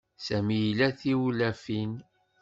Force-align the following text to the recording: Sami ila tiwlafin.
Sami 0.25 0.57
ila 0.69 0.87
tiwlafin. 0.99 1.91